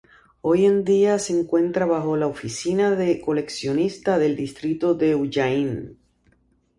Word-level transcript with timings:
Hoy 0.41 0.65
en 0.65 0.83
día 0.83 1.19
se 1.19 1.39
encuentra 1.39 1.85
bajo 1.85 2.17
la 2.17 2.25
oficina 2.25 2.89
de 2.95 3.21
coleccionista 3.21 4.17
del 4.17 4.35
distrito 4.35 4.95
de 4.95 5.13
Ujjain. 5.13 5.99